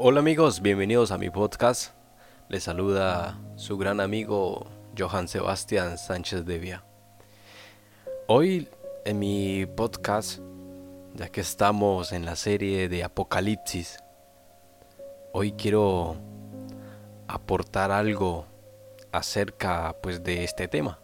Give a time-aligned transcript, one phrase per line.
[0.00, 1.90] Hola amigos, bienvenidos a mi podcast.
[2.48, 6.84] Les saluda su gran amigo Johan Sebastián Sánchez de Vía.
[8.28, 8.68] Hoy
[9.04, 10.38] en mi podcast,
[11.14, 13.98] ya que estamos en la serie de Apocalipsis,
[15.32, 16.14] hoy quiero
[17.26, 18.46] aportar algo
[19.10, 21.00] acerca pues de este tema.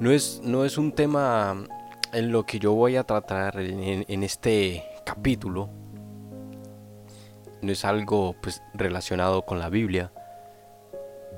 [0.00, 1.64] No es, no es un tema
[2.12, 5.70] en lo que yo voy a tratar en, en este capítulo,
[7.62, 10.12] no es algo pues relacionado con la Biblia,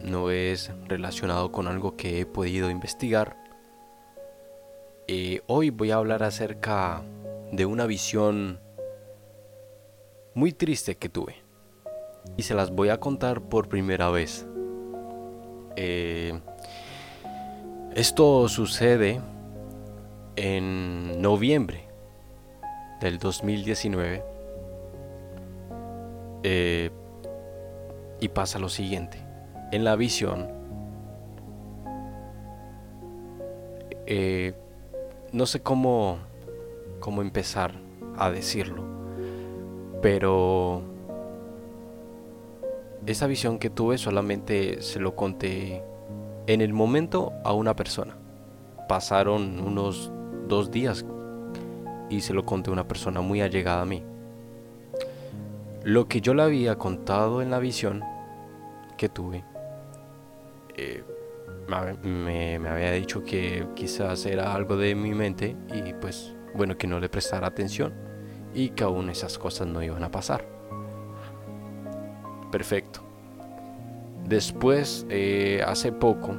[0.02, 3.36] no es relacionado con algo que he podido investigar.
[5.06, 7.02] Eh, hoy voy a hablar acerca
[7.50, 8.60] de una visión
[10.34, 11.36] muy triste que tuve
[12.36, 14.46] y se las voy a contar por primera vez.
[15.76, 16.38] Eh,
[17.94, 19.20] esto sucede
[20.36, 21.88] en noviembre
[23.00, 24.37] del 2019
[26.42, 26.90] eh,
[28.20, 29.24] y pasa lo siguiente.
[29.72, 30.48] En la visión,
[34.06, 34.54] eh,
[35.32, 36.18] no sé cómo,
[37.00, 37.72] cómo empezar
[38.16, 38.84] a decirlo,
[40.00, 40.82] pero
[43.06, 45.82] esa visión que tuve solamente se lo conté
[46.46, 48.16] en el momento a una persona.
[48.88, 50.10] Pasaron unos
[50.48, 51.04] dos días
[52.10, 54.02] y se lo conté a una persona muy allegada a mí.
[55.88, 58.04] Lo que yo le había contado en la visión
[58.98, 59.42] que tuve,
[60.76, 61.02] eh,
[62.02, 67.00] me, había dicho que quizás era algo de mi mente y pues bueno que no
[67.00, 67.94] le prestara atención
[68.52, 70.44] y que aún esas cosas no iban a pasar.
[72.52, 73.00] Perfecto.
[74.26, 76.36] Después, eh, hace poco,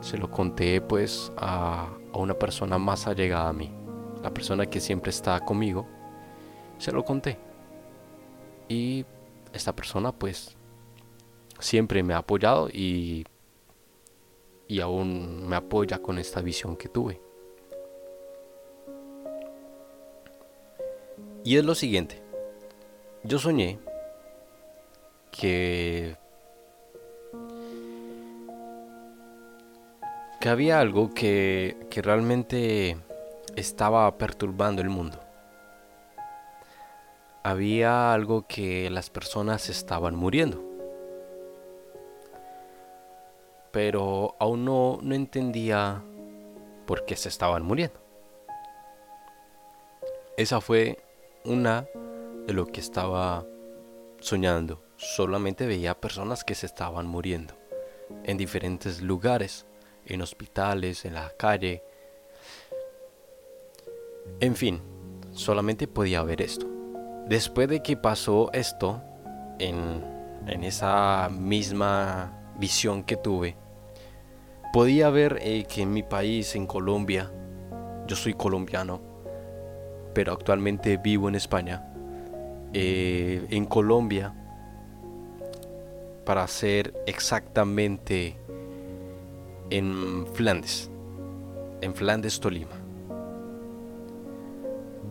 [0.00, 3.72] se lo conté pues a, una persona más allegada a mí,
[4.24, 5.86] la persona que siempre está conmigo,
[6.78, 7.46] se lo conté.
[8.68, 9.04] Y
[9.52, 10.56] esta persona pues
[11.58, 13.24] siempre me ha apoyado y,
[14.68, 17.20] y aún me apoya con esta visión que tuve.
[21.44, 22.20] Y es lo siguiente.
[23.22, 23.78] Yo soñé
[25.30, 26.16] que
[30.40, 32.96] que había algo que, que realmente
[33.56, 35.25] estaba perturbando el mundo
[37.46, 40.64] había algo que las personas estaban muriendo.
[43.70, 46.02] Pero aún no, no entendía
[46.86, 48.00] por qué se estaban muriendo.
[50.36, 50.98] Esa fue
[51.44, 51.86] una
[52.48, 53.46] de lo que estaba
[54.18, 54.82] soñando.
[54.96, 57.54] Solamente veía personas que se estaban muriendo
[58.24, 59.66] en diferentes lugares,
[60.04, 61.84] en hospitales, en la calle.
[64.40, 64.82] En fin,
[65.30, 66.75] solamente podía ver esto.
[67.26, 69.02] Después de que pasó esto,
[69.58, 70.04] en,
[70.62, 73.56] esa misma visión que tuve,
[74.72, 77.32] podía ver eh, que en mi país, en Colombia,
[78.06, 79.00] yo soy colombiano,
[80.14, 81.92] pero actualmente vivo en España.
[82.72, 84.32] Eh, en Colombia,
[86.24, 88.36] para ser exactamente
[89.70, 90.90] en Flandes,
[91.80, 92.76] en Flandes, Tolima.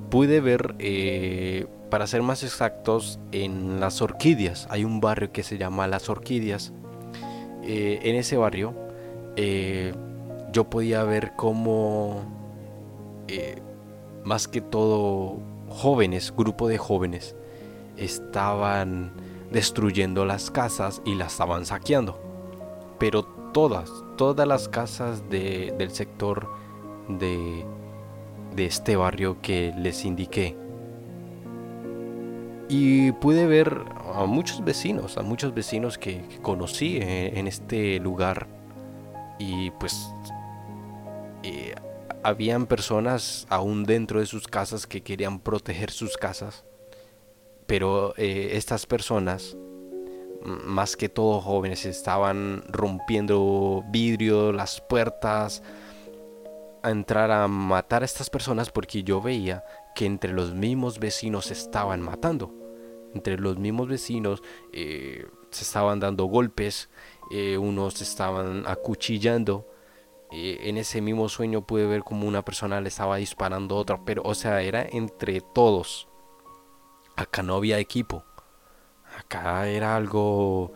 [0.09, 4.67] Pude ver eh, para ser más exactos, en Las Orquídeas.
[4.69, 6.73] Hay un barrio que se llama Las Orquídeas.
[7.63, 8.75] Eh, en ese barrio
[9.35, 9.93] eh,
[10.51, 12.23] yo podía ver cómo,
[13.27, 13.61] eh,
[14.23, 17.35] más que todo, jóvenes, grupo de jóvenes,
[17.97, 19.11] estaban
[19.51, 22.19] destruyendo las casas y las estaban saqueando.
[22.99, 23.23] Pero
[23.53, 26.47] todas, todas las casas del sector
[27.09, 27.65] de,
[28.55, 30.57] de este barrio que les indiqué
[32.67, 38.47] y pude ver a muchos vecinos, a muchos vecinos que, conocí en, este lugar.
[39.37, 40.09] Y pues
[41.43, 41.75] eh,
[42.23, 46.63] habían personas aún dentro de sus casas que querían proteger sus casas.
[47.67, 49.57] Pero eh, estas personas,
[50.43, 55.61] más que todo jóvenes, estaban rompiendo vidrio, las puertas,
[56.85, 59.63] a entrar a matar a estas personas porque yo veía
[59.95, 62.53] que entre los mismos vecinos se estaban matando.
[63.13, 66.89] Entre los mismos vecinos eh, se estaban dando golpes,
[67.31, 69.67] eh, unos estaban acuchillando.
[70.31, 74.05] Eh, en ese mismo sueño pude ver como una persona le estaba disparando a otra,
[74.05, 76.07] pero o sea, era entre todos.
[77.15, 78.23] Acá no había equipo.
[79.17, 80.71] Acá era algo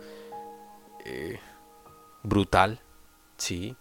[2.22, 2.80] brutal,
[3.36, 3.76] sí,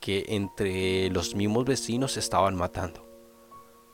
[0.00, 3.10] que entre los mismos vecinos se estaban matando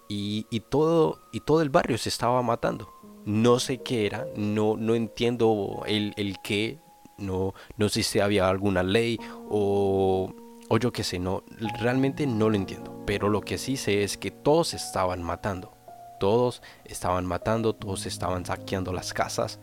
[0.08, 2.92] y, todo, y todo el barrio se estaba matando.
[3.24, 6.78] no sé qué era, no, no entiendo el, el qué,
[7.18, 9.18] no, no sé si había alguna ley
[9.50, 10.32] o,
[10.68, 11.42] o yo qué sé, no,
[11.80, 13.02] realmente no lo entiendo.
[13.04, 15.72] Pero lo que sí sé es que todos estaban matando.
[16.20, 19.58] Todos estaban matando, todos estaban saqueando las casas,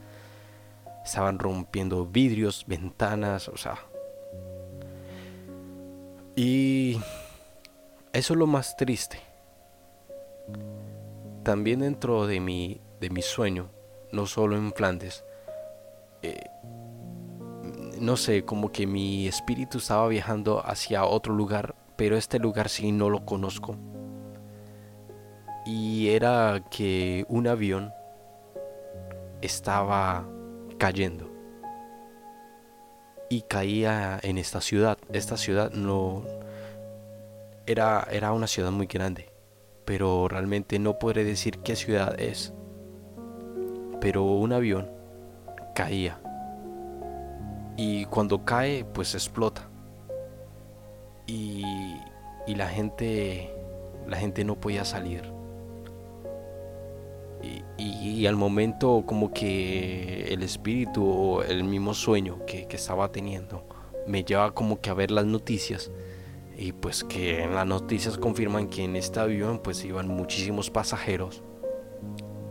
[1.04, 3.80] estaban rompiendo vidrios, ventanas, o sea.
[6.36, 7.00] Y
[8.12, 9.20] eso es lo más triste.
[11.44, 13.70] También dentro de mi, de mi sueño,
[14.12, 15.24] no solo en Flandes,
[16.22, 16.44] eh,
[18.00, 22.92] no sé, como que mi espíritu estaba viajando hacia otro lugar, pero este lugar sí
[22.92, 23.78] no lo conozco.
[25.66, 27.94] Y era que un avión
[29.42, 30.28] estaba
[30.78, 31.30] cayendo.
[33.30, 34.93] Y caía en esta ciudad.
[35.12, 36.24] Esta ciudad no...
[37.66, 39.30] Era, era una ciudad muy grande.
[39.86, 42.54] Pero realmente no podré decir qué ciudad es.
[44.00, 44.90] Pero un avión
[45.76, 46.20] caía
[47.76, 49.68] y cuando cae pues explota
[51.26, 51.64] y,
[52.46, 53.54] y la gente
[54.08, 55.32] la gente no podía salir
[57.78, 63.68] y, al momento como que el espíritu o el mismo sueño que, que, estaba teniendo
[64.08, 65.92] me lleva como que a ver las noticias
[66.58, 71.44] y pues que en las noticias confirman que en este avión pues iban muchísimos pasajeros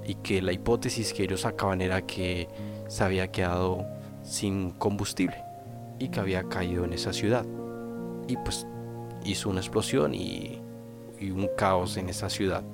[0.04, 2.48] y que la hipótesis que ellos sacaban era que
[2.88, 3.86] se había quedado
[4.22, 5.42] sin combustible
[5.98, 7.46] y que había caído en esa ciudad.
[8.26, 8.66] Y pues
[9.24, 10.60] hizo una explosión y,
[11.20, 12.64] un caos en esa ciudad.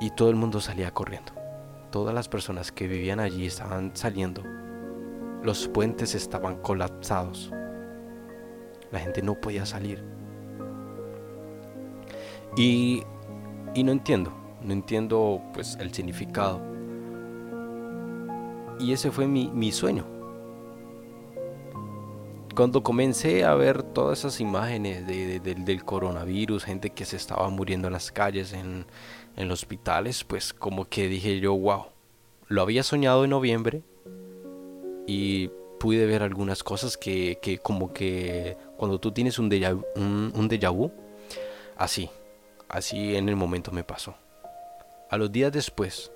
[0.00, 1.32] Y todo el mundo salía corriendo.
[1.90, 4.42] Todas las personas que vivían allí estaban saliendo.
[5.44, 7.52] Los puentes estaban colapsados.
[8.90, 10.02] La gente no podía salir.
[12.56, 13.04] Y,
[13.74, 14.32] y no entiendo,
[14.62, 16.74] no entiendo pues el significado
[18.78, 20.06] y ese fue mi, sueño.
[22.54, 27.92] Cuando comencé a ver todas esas imágenes del coronavirus, gente que se estaba muriendo en
[27.92, 28.86] las calles, en,
[29.36, 31.86] en los hospitales, pues como que dije yo, wow,
[32.48, 33.82] lo había soñado en noviembre
[35.06, 35.48] y
[35.78, 40.92] pude ver algunas cosas que, como que cuando tú tienes un déjà, un, vu,
[41.76, 42.10] así,
[42.68, 44.14] así en el momento me pasó.
[45.10, 46.10] A los días después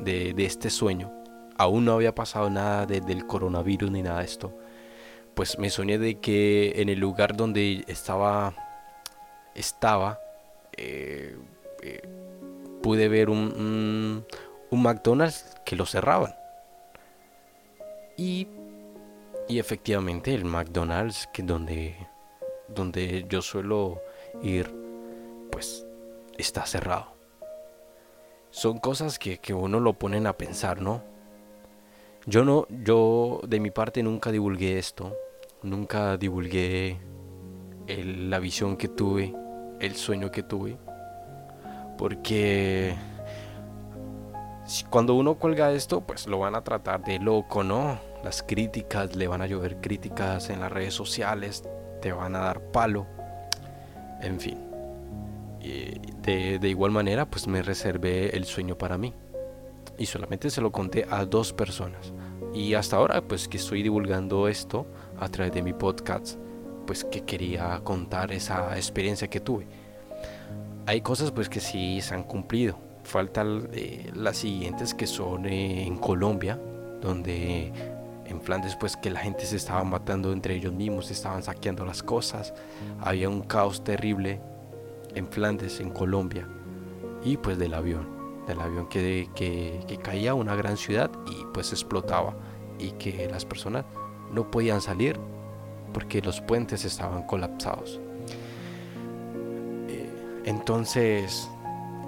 [0.00, 1.12] de, de este sueño,
[1.58, 4.54] aún no había pasado nada del coronavirus ni nada de esto,
[5.34, 8.54] pues me soñé de que en el lugar donde estaba,
[9.54, 10.18] estaba,
[10.76, 11.36] eh,
[11.82, 12.02] eh,
[12.82, 14.24] pude ver un,
[14.70, 16.34] un, McDonald's que lo cerraban.
[18.20, 18.46] Y,
[19.48, 21.96] efectivamente el McDonald's que donde,
[22.68, 24.02] donde yo suelo
[24.42, 24.70] ir,
[25.50, 25.86] pues
[26.36, 27.14] está cerrado.
[28.50, 31.02] Son cosas que, que uno lo ponen a pensar, ¿no?
[32.26, 35.16] Yo no, yo de mi parte nunca divulgué esto,
[35.62, 37.00] nunca divulgué
[37.86, 39.34] la visión que tuve,
[39.80, 40.76] el sueño que tuve,
[41.96, 42.94] porque
[44.90, 48.09] cuando uno cuelga esto, pues lo van a tratar de loco, ¿no?
[48.24, 51.64] Las críticas, le van a llover críticas en las redes sociales,
[52.02, 53.06] te van a dar palo,
[54.20, 54.58] en fin.
[55.60, 59.14] de, de igual manera, pues me reservé el sueño para mí
[60.00, 62.12] y solamente se lo conté a dos personas.
[62.54, 64.86] Y hasta ahora, pues que estoy divulgando esto
[65.18, 66.38] a través de mi podcast,
[66.86, 69.66] pues que quería contar esa experiencia que tuve.
[70.86, 72.78] Hay cosas pues que sí se han cumplido.
[73.04, 76.58] Faltan eh, las siguientes que son eh, en Colombia,
[77.00, 77.72] donde
[78.30, 81.84] en Flandes pues que la gente se estaba matando entre ellos mismos, se estaban saqueando
[81.84, 82.54] las cosas,
[83.00, 84.40] había un caos terrible
[85.14, 86.48] en Flandes, en Colombia,
[87.24, 91.72] y pues del avión del avión que, que, caía a una gran ciudad y pues
[91.72, 92.34] explotaba
[92.78, 93.84] y que las personas
[94.32, 95.18] no podían salir
[95.92, 98.00] porque los puentes estaban colapsados.
[99.88, 101.48] Eh, entonces,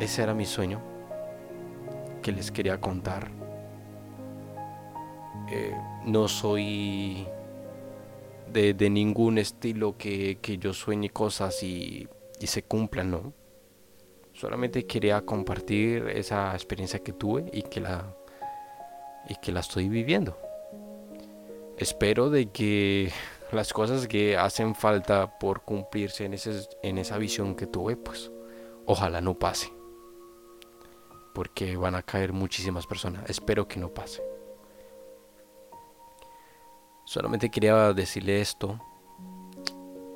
[0.00, 0.80] ese era mi sueño
[2.22, 3.30] que les quería contar.
[5.54, 7.26] Eh, no soy
[8.50, 12.08] de, ningún estilo que, yo sueñe cosas y,
[12.40, 13.34] se cumplan, ¿no?
[14.32, 18.16] Solamente quería compartir esa experiencia que tuve y que la,
[19.28, 20.38] y que la estoy viviendo.
[21.76, 23.12] Espero de que
[23.52, 26.34] las cosas que hacen falta por cumplirse en,
[26.82, 28.32] en esa visión que tuve, pues
[28.86, 29.70] ojalá no pase.
[31.34, 33.28] Porque van a caer muchísimas personas.
[33.28, 34.31] Espero que no pase.
[37.12, 38.80] Solamente quería decirle esto.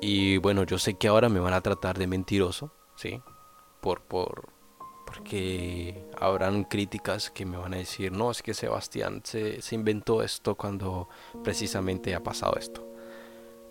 [0.01, 3.21] Y bueno, yo sé que ahora me van a tratar de mentiroso, ¿sí?
[3.81, 4.49] por, por,
[5.05, 10.23] porque habrán críticas que me van a decir, no, es que Sebastián se, se inventó
[10.23, 11.07] esto cuando
[11.43, 12.83] precisamente ha pasado esto.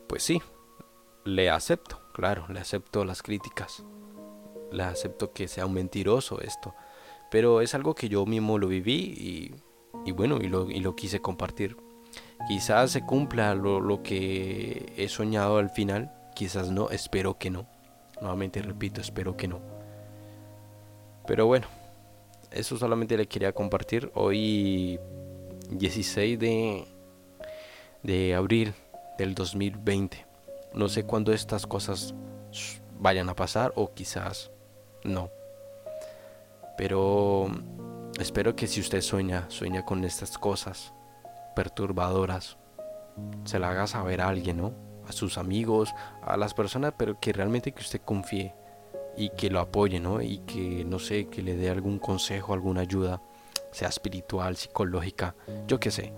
[0.07, 0.41] Pues sí,
[1.25, 3.83] le acepto, claro, le acepto las críticas,
[4.71, 6.77] le acepto que sea un mentiroso esto,
[7.33, 9.53] pero es algo que yo mismo lo viví
[10.05, 11.77] y, bueno, y lo, y lo, quise compartir.
[12.49, 17.67] Quizás se cumpla lo, lo que he soñado al final, quizás no, espero que no.
[18.21, 19.61] Nuevamente repito, espero que no.
[21.27, 21.67] Pero bueno,
[22.53, 24.11] eso solamente le quería compartir.
[24.15, 25.01] Hoy
[25.71, 26.87] 16 de,
[28.03, 28.75] de abril
[29.19, 30.25] del 2020.
[30.73, 32.15] No sé cuándo estas cosas
[32.99, 34.51] vayan a pasar o quizás
[35.05, 35.31] no.
[36.79, 37.49] Pero
[38.21, 40.93] espero que si usted sueña, sueña con estas cosas
[41.57, 42.59] perturbadoras,
[43.45, 44.73] se la haga saber a alguien, ¿no?
[45.09, 48.55] A sus amigos, a las personas, pero que realmente que usted confíe
[49.17, 50.21] y que lo apoye, ¿no?
[50.21, 53.23] Y que, no sé, que le dé algún consejo, alguna ayuda,
[53.73, 55.35] sea espiritual, psicológica,
[55.67, 56.13] yo qué sé.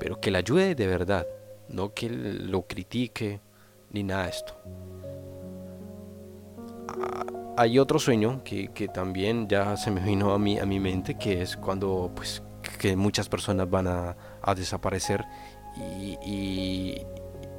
[0.00, 1.26] Pero que le ayude de verdad,
[1.68, 3.40] no que lo critique
[3.92, 4.54] ni nada de esto.
[6.88, 7.24] Ah,
[7.56, 11.42] hay otro sueño que, también ya se me vino a mí a mi mente, que
[11.42, 12.42] es cuando pues
[12.78, 14.16] que muchas personas van a,
[14.54, 15.24] desaparecer
[15.76, 17.04] y,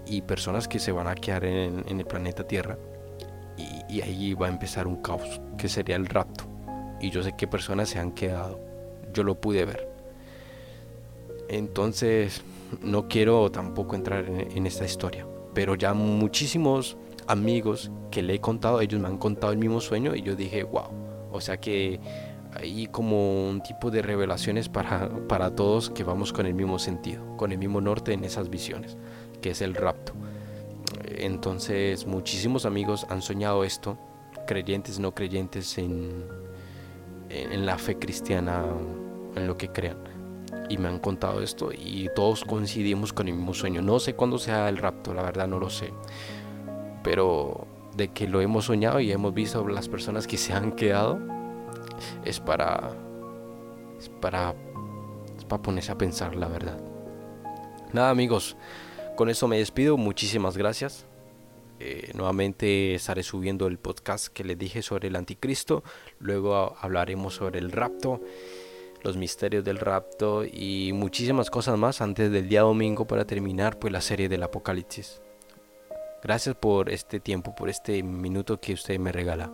[0.06, 2.78] y, personas que se van a quedar en, en el planeta Tierra
[3.90, 6.46] y, ahí va a empezar un caos, que sería el rapto.
[7.02, 8.60] Y yo sé que personas se han quedado,
[9.14, 9.90] yo lo pude ver.
[11.48, 12.44] Entonces,
[12.82, 16.98] no quiero tampoco entrar en, esta historia, pero ya muchísimos
[17.28, 20.64] amigos que le he contado, ellos me han contado el mismo sueño y yo dije,
[20.64, 20.90] wow,
[21.32, 22.00] o sea que
[22.54, 27.38] hay como un tipo de revelaciones para, para todos que vamos con el mismo sentido,
[27.38, 28.98] con el mismo norte en esas visiones,
[29.42, 30.14] que es el rapto.
[31.06, 33.98] Entonces muchísimos amigos han soñado esto,
[34.48, 36.26] creyentes, no creyentes en,
[37.30, 38.66] en, la fe cristiana,
[39.36, 39.98] en lo que crean.
[40.70, 43.82] Y me han contado esto y todos coincidimos con el mismo sueño.
[43.82, 45.94] No sé cuándo sea el rapto, la verdad no lo sé.
[47.04, 51.20] Pero de que lo hemos soñado y hemos visto las personas que se han quedado,
[52.24, 52.92] es para,
[53.98, 54.56] es para,
[55.38, 56.80] es para ponerse a pensar la verdad.
[57.94, 58.56] Nada amigos,
[59.16, 61.06] con eso me despido, muchísimas gracias.
[61.80, 65.84] Eh, nuevamente estaré subiendo el podcast que les dije sobre el anticristo.
[66.20, 68.22] Luego hablaremos sobre el rapto,
[69.02, 73.94] los misterios del rapto y muchísimas cosas más antes del día domingo para terminar pues
[73.94, 75.22] la serie del apocalipsis.
[76.22, 79.50] Gracias por este tiempo, por este minuto que usted me regala.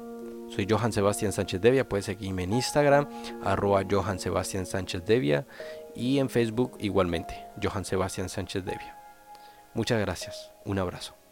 [0.50, 3.08] Soy Johan Sebastián Sánchez Devia, puede seguirme en Instagram,
[3.44, 5.46] arroba Johan Sebastián Sánchez Devia
[5.96, 8.98] y en Facebook igualmente, Johan Sebastián Sánchez Devia.
[9.74, 10.52] Muchas gracias.
[10.64, 11.25] Un abrazo.